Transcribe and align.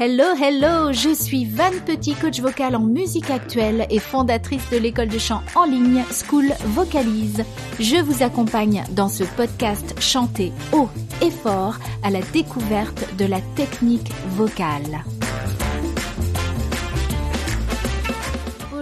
Hello, 0.00 0.26
hello, 0.40 0.92
je 0.92 1.12
suis 1.12 1.44
Van 1.44 1.72
Petit, 1.84 2.14
coach 2.14 2.38
vocal 2.38 2.76
en 2.76 2.82
musique 2.82 3.30
actuelle 3.30 3.84
et 3.90 3.98
fondatrice 3.98 4.70
de 4.70 4.76
l'école 4.76 5.08
de 5.08 5.18
chant 5.18 5.42
en 5.56 5.64
ligne 5.64 6.04
School 6.12 6.52
Vocalise. 6.66 7.42
Je 7.80 7.96
vous 7.96 8.22
accompagne 8.22 8.84
dans 8.92 9.08
ce 9.08 9.24
podcast 9.24 10.00
chanter 10.00 10.52
haut 10.72 10.88
et 11.20 11.32
fort 11.32 11.78
à 12.04 12.10
la 12.10 12.20
découverte 12.32 13.16
de 13.16 13.24
la 13.24 13.40
technique 13.56 14.12
vocale. 14.36 15.02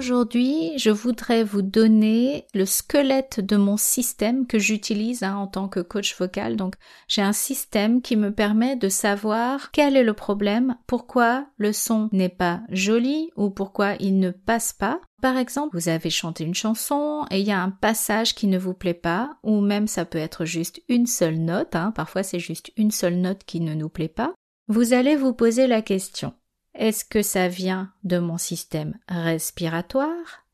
Aujourd'hui, 0.07 0.79
je 0.79 0.91
voudrais 0.91 1.43
vous 1.43 1.63
donner 1.63 2.47
le 2.55 2.65
squelette 2.65 3.41
de 3.41 3.57
mon 3.57 3.77
système 3.77 4.47
que 4.47 4.57
j'utilise 4.57 5.25
hein, 5.25 5.35
en 5.35 5.49
tant 5.49 5.67
que 5.67 5.81
coach 5.81 6.17
vocal. 6.17 6.55
Donc, 6.55 6.77
j'ai 7.09 7.23
un 7.23 7.33
système 7.33 8.01
qui 8.01 8.15
me 8.15 8.33
permet 8.33 8.77
de 8.77 8.89
savoir 8.89 9.73
quel 9.73 9.97
est 9.97 10.05
le 10.05 10.13
problème, 10.13 10.77
pourquoi 10.87 11.49
le 11.57 11.73
son 11.73 12.09
n'est 12.13 12.29
pas 12.29 12.61
joli 12.69 13.33
ou 13.35 13.51
pourquoi 13.51 13.95
il 13.99 14.21
ne 14.21 14.31
passe 14.31 14.73
pas. 14.73 15.01
Par 15.23 15.37
exemple, 15.37 15.77
vous 15.77 15.89
avez 15.89 16.11
chanté 16.11 16.45
une 16.45 16.55
chanson 16.55 17.27
et 17.33 17.41
il 17.41 17.47
y 17.49 17.51
a 17.51 17.61
un 17.61 17.71
passage 17.71 18.37
qui 18.37 18.47
ne 18.47 18.59
vous 18.59 18.75
plaît 18.75 18.95
pas, 18.95 19.39
ou 19.43 19.61
même 19.61 19.89
ça 19.89 20.05
peut 20.05 20.19
être 20.19 20.45
juste 20.45 20.81
une 20.89 21.07
seule 21.07 21.39
note, 21.39 21.75
hein. 21.75 21.91
parfois 21.91 22.23
c'est 22.23 22.39
juste 22.39 22.71
une 22.77 22.93
seule 22.93 23.17
note 23.17 23.43
qui 23.45 23.59
ne 23.59 23.75
nous 23.75 23.89
plaît 23.89 24.07
pas. 24.07 24.35
Vous 24.69 24.93
allez 24.93 25.17
vous 25.17 25.33
poser 25.33 25.67
la 25.67 25.83
question 25.83 26.33
est-ce 26.79 27.05
que 27.05 27.23
ça 27.23 27.49
vient 27.49 27.93
de 28.05 28.19
mon 28.19 28.39
système 28.39 28.99
respiratoire? 29.09 30.45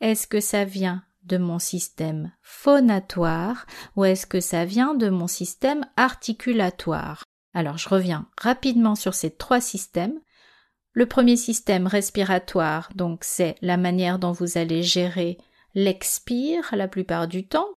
Est-ce 0.00 0.26
que 0.26 0.40
ça 0.40 0.64
vient 0.64 1.02
de 1.24 1.36
mon 1.36 1.58
système 1.58 2.32
phonatoire? 2.42 3.66
Ou 3.96 4.04
est-ce 4.04 4.26
que 4.26 4.40
ça 4.40 4.64
vient 4.64 4.94
de 4.94 5.08
mon 5.08 5.26
système 5.26 5.86
articulatoire? 5.96 7.24
Alors 7.54 7.78
je 7.78 7.88
reviens 7.88 8.28
rapidement 8.40 8.94
sur 8.94 9.14
ces 9.14 9.30
trois 9.30 9.60
systèmes. 9.60 10.20
Le 10.92 11.06
premier 11.06 11.36
système 11.36 11.86
respiratoire, 11.86 12.90
donc 12.94 13.20
c'est 13.22 13.56
la 13.62 13.76
manière 13.76 14.18
dont 14.18 14.32
vous 14.32 14.58
allez 14.58 14.82
gérer 14.82 15.38
l'expire 15.74 16.68
la 16.72 16.88
plupart 16.88 17.28
du 17.28 17.46
temps, 17.46 17.68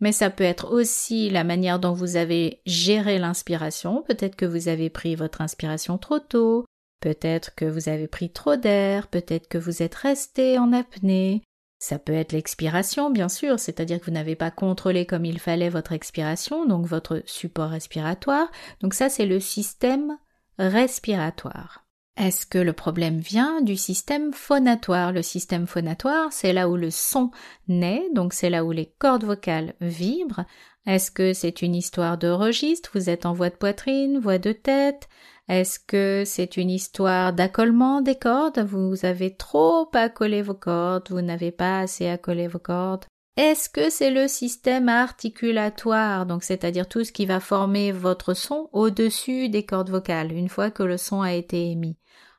mais 0.00 0.12
ça 0.12 0.30
peut 0.30 0.44
être 0.44 0.72
aussi 0.72 1.30
la 1.30 1.44
manière 1.44 1.78
dont 1.78 1.92
vous 1.92 2.16
avez 2.16 2.62
géré 2.66 3.18
l'inspiration. 3.18 4.02
Peut-être 4.02 4.36
que 4.36 4.46
vous 4.46 4.68
avez 4.68 4.88
pris 4.88 5.14
votre 5.14 5.40
inspiration 5.40 5.98
trop 5.98 6.20
tôt, 6.20 6.64
Peut-être 7.00 7.54
que 7.54 7.64
vous 7.64 7.88
avez 7.88 8.08
pris 8.08 8.30
trop 8.30 8.56
d'air, 8.56 9.08
peut-être 9.08 9.48
que 9.48 9.58
vous 9.58 9.82
êtes 9.82 9.94
resté 9.94 10.58
en 10.58 10.72
apnée. 10.72 11.42
Ça 11.78 11.98
peut 11.98 12.12
être 12.12 12.32
l'expiration, 12.32 13.10
bien 13.10 13.30
sûr, 13.30 13.58
c'est-à-dire 13.58 14.00
que 14.00 14.04
vous 14.04 14.10
n'avez 14.10 14.36
pas 14.36 14.50
contrôlé 14.50 15.06
comme 15.06 15.24
il 15.24 15.38
fallait 15.38 15.70
votre 15.70 15.92
expiration, 15.92 16.66
donc 16.66 16.84
votre 16.84 17.22
support 17.24 17.70
respiratoire. 17.70 18.50
Donc 18.82 18.92
ça, 18.92 19.08
c'est 19.08 19.24
le 19.24 19.40
système 19.40 20.18
respiratoire. 20.58 21.86
Est-ce 22.18 22.44
que 22.44 22.58
le 22.58 22.74
problème 22.74 23.18
vient 23.18 23.62
du 23.62 23.78
système 23.78 24.34
phonatoire? 24.34 25.12
Le 25.12 25.22
système 25.22 25.66
phonatoire, 25.66 26.30
c'est 26.34 26.52
là 26.52 26.68
où 26.68 26.76
le 26.76 26.90
son 26.90 27.30
naît, 27.66 28.04
donc 28.12 28.34
c'est 28.34 28.50
là 28.50 28.62
où 28.62 28.72
les 28.72 28.92
cordes 28.98 29.24
vocales 29.24 29.72
vibrent. 29.80 30.44
Est-ce 30.86 31.10
que 31.10 31.32
c'est 31.32 31.62
une 31.62 31.74
histoire 31.74 32.18
de 32.18 32.28
registre? 32.28 32.90
Vous 32.92 33.08
êtes 33.08 33.24
en 33.24 33.32
voix 33.32 33.48
de 33.48 33.56
poitrine, 33.56 34.18
voix 34.18 34.36
de 34.36 34.52
tête? 34.52 35.08
Est-ce 35.50 35.80
que 35.80 36.22
c'est 36.24 36.56
une 36.56 36.70
histoire 36.70 37.32
d'accollement 37.32 38.02
des 38.02 38.14
cordes? 38.14 38.60
Vous 38.60 39.04
avez 39.04 39.34
trop 39.34 39.88
accolé 39.94 40.42
vos 40.42 40.54
cordes, 40.54 41.08
vous 41.10 41.22
n'avez 41.22 41.50
pas 41.50 41.80
assez 41.80 42.06
accolé 42.06 42.46
vos 42.46 42.60
cordes. 42.60 43.04
Est-ce 43.36 43.68
que 43.68 43.90
c'est 43.90 44.12
le 44.12 44.28
système 44.28 44.88
articulatoire, 44.88 46.24
donc 46.24 46.44
c'est-à-dire 46.44 46.88
tout 46.88 47.02
ce 47.02 47.10
qui 47.10 47.26
va 47.26 47.40
former 47.40 47.90
votre 47.90 48.32
son 48.32 48.68
au-dessus 48.72 49.48
des 49.48 49.64
cordes 49.64 49.90
vocales 49.90 50.30
une 50.30 50.48
fois 50.48 50.70
que 50.70 50.84
le 50.84 50.96
son 50.96 51.20
a 51.20 51.32
été 51.32 51.68
émis? 51.72 51.96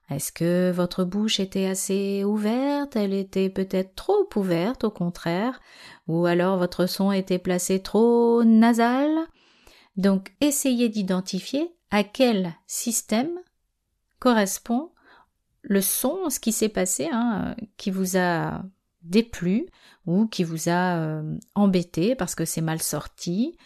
Est-ce 0.09 0.31
que 0.31 0.71
votre 0.71 1.03
bouche 1.03 1.41
était 1.41 1.65
assez 1.65 2.23
ouverte 2.23 2.95
Elle 2.95 3.13
était 3.13 3.49
peut-être 3.49 3.93
trop 3.93 4.25
ouverte, 4.37 4.85
au 4.85 4.89
contraire, 4.89 5.59
ou 6.07 6.25
alors 6.25 6.57
votre 6.57 6.85
son 6.85 7.11
était 7.11 7.39
placé 7.39 7.81
trop 7.81 8.45
nasal? 8.45 9.11
Donc 9.97 10.31
essayez 10.39 10.87
d'identifier 10.87 11.75
à 11.91 12.03
quel 12.03 12.53
système 12.67 13.31
correspond 14.19 14.91
le 15.61 15.81
son, 15.81 16.29
ce 16.29 16.39
qui 16.39 16.51
s'est 16.51 16.69
passé, 16.69 17.09
hein, 17.11 17.55
qui 17.77 17.91
vous 17.91 18.17
a 18.17 18.63
déplu 19.03 19.67
ou 20.05 20.27
qui 20.27 20.43
vous 20.43 20.69
a 20.69 20.97
euh, 20.97 21.37
embêté 21.55 22.15
parce 22.15 22.35
que 22.35 22.45
c'est 22.45 22.61
mal 22.61 22.81
sorti. 22.81 23.57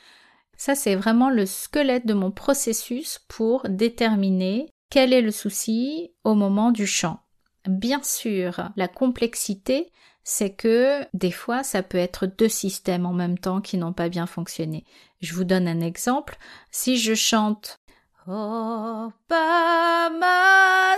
Ça, 0.57 0.75
c'est 0.75 0.95
vraiment 0.95 1.29
le 1.29 1.45
squelette 1.45 2.05
de 2.05 2.13
mon 2.13 2.31
processus 2.31 3.19
pour 3.27 3.67
déterminer 3.69 4.69
quel 4.89 5.13
est 5.13 5.21
le 5.21 5.31
souci 5.31 6.11
au 6.23 6.35
moment 6.35 6.71
du 6.71 6.87
chant. 6.87 7.19
Bien 7.67 8.01
sûr, 8.03 8.69
la 8.75 8.87
complexité, 8.87 9.91
c'est 10.23 10.53
que 10.53 11.05
des 11.13 11.31
fois, 11.31 11.63
ça 11.63 11.83
peut 11.83 11.97
être 11.97 12.25
deux 12.25 12.49
systèmes 12.49 13.05
en 13.05 13.13
même 13.13 13.37
temps 13.37 13.61
qui 13.61 13.77
n'ont 13.77 13.93
pas 13.93 14.09
bien 14.09 14.25
fonctionné. 14.25 14.85
Je 15.21 15.33
vous 15.33 15.43
donne 15.43 15.67
un 15.67 15.81
exemple. 15.81 16.37
Si 16.71 16.97
je 16.97 17.13
chante 17.13 17.79
All 18.27 19.11
by 19.29 20.09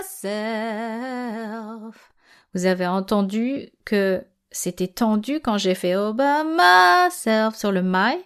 myself. 0.02 0.32
Vous 2.54 2.64
avez 2.64 2.86
entendu 2.86 3.68
que 3.84 4.24
c'était 4.50 4.88
tendu 4.88 5.40
quand 5.40 5.58
j'ai 5.58 5.74
fait 5.74 5.92
All 5.92 6.14
by 6.14 6.42
myself 6.46 7.54
sur 7.54 7.70
le 7.70 7.82
my. 7.82 8.16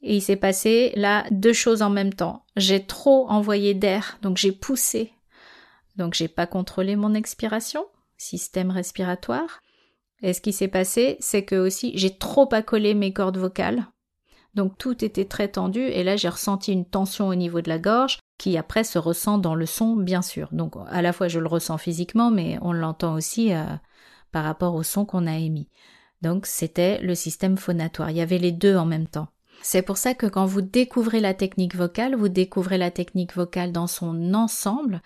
Et 0.00 0.16
il 0.16 0.22
s'est 0.22 0.36
passé 0.36 0.94
là 0.96 1.26
deux 1.30 1.52
choses 1.52 1.82
en 1.82 1.90
même 1.90 2.14
temps. 2.14 2.46
J'ai 2.56 2.86
trop 2.86 3.28
envoyé 3.28 3.74
d'air, 3.74 4.18
donc 4.22 4.38
j'ai 4.38 4.52
poussé. 4.52 5.12
Donc 5.96 6.14
j'ai 6.14 6.28
pas 6.28 6.46
contrôlé 6.46 6.96
mon 6.96 7.12
expiration, 7.12 7.84
système 8.16 8.70
respiratoire. 8.70 9.60
Et 10.22 10.32
ce 10.32 10.40
qui 10.40 10.54
s'est 10.54 10.68
passé, 10.68 11.18
c'est 11.20 11.44
que 11.44 11.56
aussi 11.56 11.92
j'ai 11.98 12.16
trop 12.16 12.48
accolé 12.52 12.94
mes 12.94 13.12
cordes 13.12 13.36
vocales. 13.36 13.86
Donc 14.56 14.78
tout 14.78 15.04
était 15.04 15.26
très 15.26 15.48
tendu 15.48 15.80
et 15.80 16.02
là 16.02 16.16
j'ai 16.16 16.30
ressenti 16.30 16.72
une 16.72 16.86
tension 16.86 17.28
au 17.28 17.34
niveau 17.34 17.60
de 17.60 17.68
la 17.68 17.78
gorge 17.78 18.18
qui 18.38 18.56
après 18.56 18.84
se 18.84 18.98
ressent 18.98 19.36
dans 19.36 19.54
le 19.54 19.66
son 19.66 19.96
bien 19.96 20.22
sûr. 20.22 20.48
Donc 20.50 20.74
à 20.88 21.02
la 21.02 21.12
fois 21.12 21.28
je 21.28 21.38
le 21.38 21.46
ressens 21.46 21.76
physiquement 21.76 22.30
mais 22.30 22.58
on 22.62 22.72
l'entend 22.72 23.14
aussi 23.14 23.52
euh, 23.52 23.64
par 24.32 24.44
rapport 24.44 24.74
au 24.74 24.82
son 24.82 25.04
qu'on 25.04 25.26
a 25.26 25.36
émis. 25.36 25.68
Donc 26.22 26.46
c'était 26.46 26.98
le 27.02 27.14
système 27.14 27.58
phonatoire. 27.58 28.10
Il 28.10 28.16
y 28.16 28.22
avait 28.22 28.38
les 28.38 28.52
deux 28.52 28.76
en 28.76 28.86
même 28.86 29.06
temps. 29.06 29.28
C'est 29.62 29.82
pour 29.82 29.98
ça 29.98 30.14
que 30.14 30.26
quand 30.26 30.46
vous 30.46 30.62
découvrez 30.62 31.20
la 31.20 31.34
technique 31.34 31.76
vocale, 31.76 32.14
vous 32.14 32.28
découvrez 32.28 32.78
la 32.78 32.90
technique 32.90 33.34
vocale 33.34 33.72
dans 33.72 33.86
son 33.86 34.32
ensemble 34.32 35.02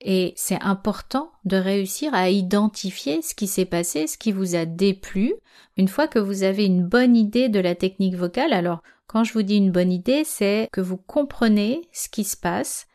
et 0.00 0.32
c'est 0.36 0.60
important 0.62 1.30
de 1.44 1.56
réussir 1.56 2.14
à 2.14 2.30
identifier 2.30 3.22
ce 3.22 3.34
qui 3.34 3.46
s'est 3.46 3.66
passé, 3.66 4.06
ce 4.06 4.16
qui 4.16 4.32
vous 4.32 4.54
a 4.54 4.64
déplu. 4.64 5.34
Une 5.76 5.88
fois 5.88 6.08
que 6.08 6.18
vous 6.18 6.42
avez 6.42 6.64
une 6.64 6.86
bonne 6.86 7.16
idée 7.16 7.48
de 7.48 7.60
la 7.60 7.74
technique 7.74 8.16
vocale, 8.16 8.52
alors 8.52 8.82
quand 9.06 9.24
je 9.24 9.32
vous 9.32 9.42
dis 9.42 9.56
une 9.56 9.72
bonne 9.72 9.92
idée, 9.92 10.24
c'est 10.24 10.68
que 10.72 10.80
vous 10.80 10.96
comprenez 10.96 11.82
ce 11.92 12.08
qui 12.08 12.24
se 12.24 12.36
passe, 12.36 12.86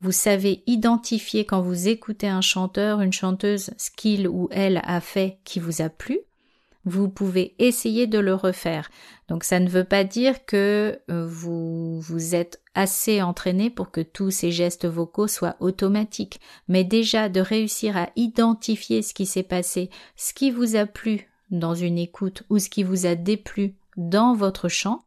vous 0.00 0.12
savez 0.12 0.62
identifier 0.66 1.44
quand 1.44 1.62
vous 1.62 1.88
écoutez 1.88 2.28
un 2.28 2.40
chanteur, 2.40 3.00
une 3.00 3.12
chanteuse, 3.12 3.70
ce 3.78 3.90
qu'il 3.90 4.28
ou 4.28 4.48
elle 4.50 4.82
a 4.84 5.00
fait 5.00 5.38
qui 5.44 5.60
vous 5.60 5.80
a 5.80 5.88
plu, 5.88 6.18
vous 6.84 7.08
pouvez 7.08 7.54
essayer 7.58 8.06
de 8.06 8.18
le 8.18 8.34
refaire. 8.34 8.90
Donc 9.28 9.44
ça 9.44 9.60
ne 9.60 9.68
veut 9.68 9.84
pas 9.84 10.04
dire 10.04 10.44
que 10.44 11.00
euh, 11.10 11.26
vous 11.26 12.00
vous 12.00 12.34
êtes 12.34 12.60
assez 12.74 13.22
entraîné 13.22 13.70
pour 13.70 13.90
que 13.90 14.00
tous 14.00 14.30
ces 14.30 14.50
gestes 14.50 14.86
vocaux 14.86 15.28
soient 15.28 15.56
automatiques, 15.60 16.40
mais 16.68 16.84
déjà 16.84 17.28
de 17.28 17.40
réussir 17.40 17.96
à 17.96 18.10
identifier 18.16 19.02
ce 19.02 19.14
qui 19.14 19.26
s'est 19.26 19.42
passé, 19.42 19.90
ce 20.16 20.34
qui 20.34 20.50
vous 20.50 20.76
a 20.76 20.86
plu 20.86 21.28
dans 21.50 21.74
une 21.74 21.98
écoute 21.98 22.42
ou 22.50 22.58
ce 22.58 22.68
qui 22.68 22.82
vous 22.82 23.06
a 23.06 23.14
déplu 23.14 23.74
dans 23.96 24.34
votre 24.34 24.68
chant, 24.68 25.04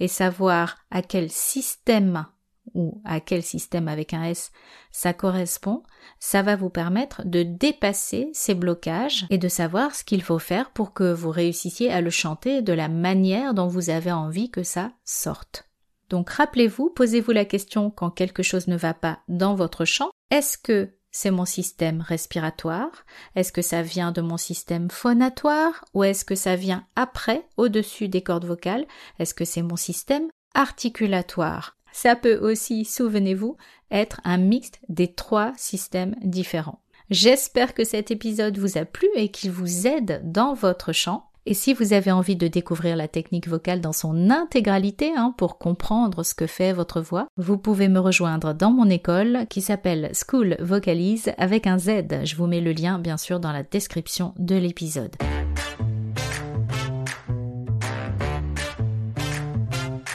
et 0.00 0.08
savoir 0.08 0.78
à 0.90 1.02
quel 1.02 1.28
système 1.28 2.26
ou 2.74 3.00
à 3.04 3.20
quel 3.20 3.42
système 3.42 3.88
avec 3.88 4.14
un 4.14 4.24
S 4.24 4.50
ça 4.90 5.12
correspond, 5.12 5.82
ça 6.18 6.42
va 6.42 6.56
vous 6.56 6.70
permettre 6.70 7.22
de 7.24 7.42
dépasser 7.42 8.30
ces 8.32 8.54
blocages 8.54 9.26
et 9.30 9.38
de 9.38 9.48
savoir 9.48 9.94
ce 9.94 10.04
qu'il 10.04 10.22
faut 10.22 10.38
faire 10.38 10.70
pour 10.70 10.92
que 10.92 11.12
vous 11.12 11.30
réussissiez 11.30 11.92
à 11.92 12.00
le 12.00 12.10
chanter 12.10 12.62
de 12.62 12.72
la 12.72 12.88
manière 12.88 13.54
dont 13.54 13.68
vous 13.68 13.90
avez 13.90 14.12
envie 14.12 14.50
que 14.50 14.62
ça 14.62 14.92
sorte. 15.04 15.68
Donc 16.08 16.30
rappelez-vous, 16.30 16.90
posez-vous 16.90 17.32
la 17.32 17.44
question 17.44 17.90
quand 17.90 18.10
quelque 18.10 18.42
chose 18.42 18.66
ne 18.66 18.76
va 18.76 18.94
pas 18.94 19.20
dans 19.28 19.54
votre 19.54 19.84
chant, 19.84 20.10
est-ce 20.30 20.56
que 20.56 20.94
c'est 21.10 21.30
mon 21.30 21.44
système 21.44 22.00
respiratoire? 22.00 23.04
Est-ce 23.34 23.52
que 23.52 23.62
ça 23.62 23.82
vient 23.82 24.12
de 24.12 24.20
mon 24.20 24.36
système 24.36 24.90
phonatoire? 24.90 25.84
Ou 25.94 26.04
est-ce 26.04 26.24
que 26.24 26.34
ça 26.34 26.56
vient 26.56 26.86
après, 26.96 27.46
au-dessus 27.56 28.08
des 28.08 28.22
cordes 28.22 28.44
vocales? 28.44 28.86
Est-ce 29.18 29.34
que 29.34 29.44
c'est 29.44 29.62
mon 29.62 29.76
système 29.76 30.28
articulatoire? 30.54 31.77
Ça 32.00 32.14
peut 32.14 32.36
aussi, 32.36 32.84
souvenez-vous, 32.84 33.56
être 33.90 34.20
un 34.22 34.36
mixte 34.36 34.78
des 34.88 35.08
trois 35.08 35.52
systèmes 35.56 36.14
différents. 36.22 36.78
J'espère 37.10 37.74
que 37.74 37.82
cet 37.82 38.12
épisode 38.12 38.56
vous 38.56 38.78
a 38.78 38.84
plu 38.84 39.08
et 39.16 39.30
qu'il 39.30 39.50
vous 39.50 39.88
aide 39.88 40.20
dans 40.22 40.54
votre 40.54 40.92
chant. 40.92 41.24
Et 41.44 41.54
si 41.54 41.74
vous 41.74 41.92
avez 41.94 42.12
envie 42.12 42.36
de 42.36 42.46
découvrir 42.46 42.94
la 42.94 43.08
technique 43.08 43.48
vocale 43.48 43.80
dans 43.80 43.92
son 43.92 44.30
intégralité 44.30 45.10
hein, 45.16 45.34
pour 45.36 45.58
comprendre 45.58 46.22
ce 46.22 46.34
que 46.36 46.46
fait 46.46 46.72
votre 46.72 47.00
voix, 47.00 47.26
vous 47.36 47.58
pouvez 47.58 47.88
me 47.88 47.98
rejoindre 47.98 48.54
dans 48.54 48.70
mon 48.70 48.88
école 48.88 49.46
qui 49.50 49.60
s'appelle 49.60 50.12
School 50.14 50.56
Vocalise 50.60 51.32
avec 51.36 51.66
un 51.66 51.78
Z. 51.78 52.22
Je 52.22 52.36
vous 52.36 52.46
mets 52.46 52.60
le 52.60 52.72
lien 52.72 53.00
bien 53.00 53.16
sûr 53.16 53.40
dans 53.40 53.50
la 53.50 53.64
description 53.64 54.34
de 54.38 54.54
l'épisode. 54.54 55.16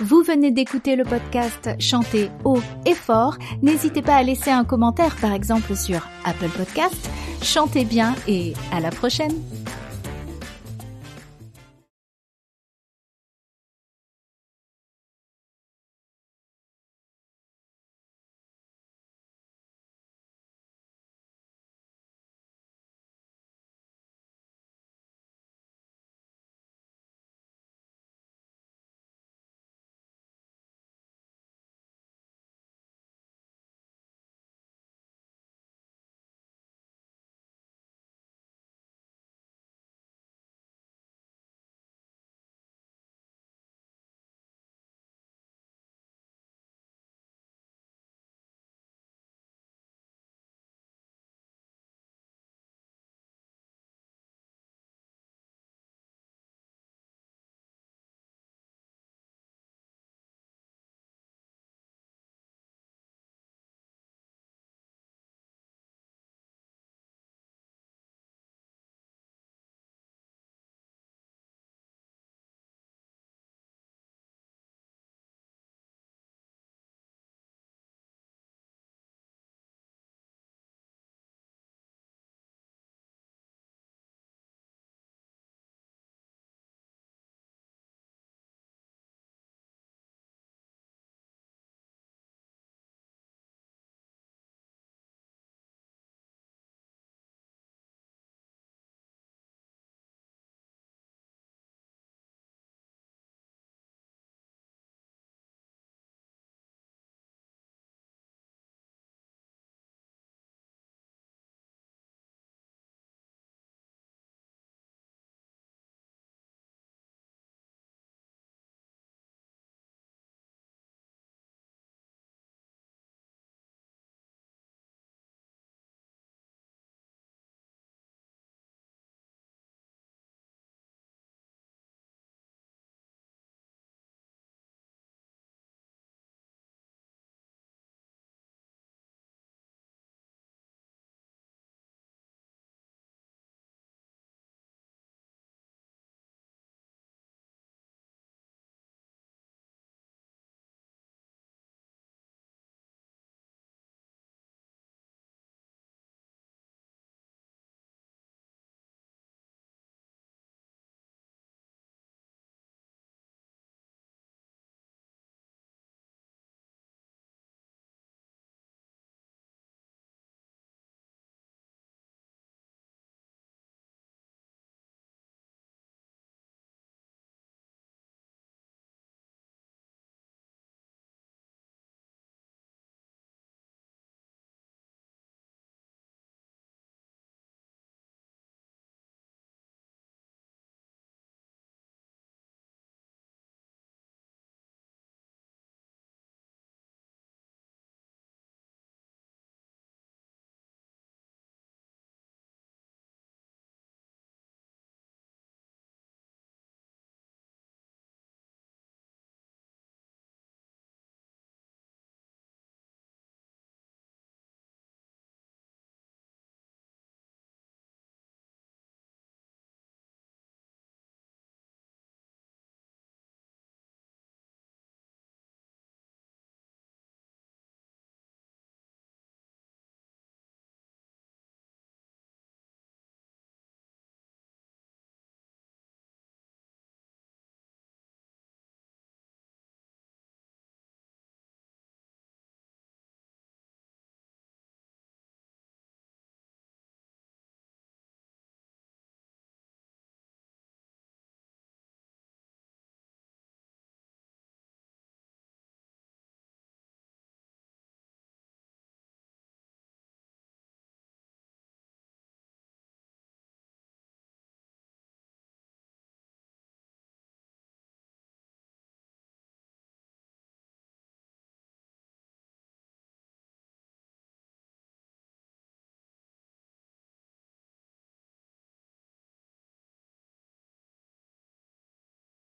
Vous 0.04 0.22
venez 0.22 0.52
d'écouter 0.52 0.98
le 0.98 1.06
podcast 1.06 1.70
Chanter 1.80 2.30
haut 2.44 2.60
et 2.86 2.94
fort. 2.94 3.38
N'hésitez 3.62 4.02
pas 4.02 4.16
à 4.16 4.24
laisser 4.24 4.52
un 4.52 4.66
commentaire 4.66 5.16
par 5.16 5.32
exemple 5.32 5.78
sur 5.78 6.06
Apple 6.26 6.50
Podcast. 6.50 7.10
Chantez 7.42 7.86
bien 7.86 8.14
et 8.28 8.54
à 8.74 8.82
la 8.82 8.90
prochaine 8.90 9.32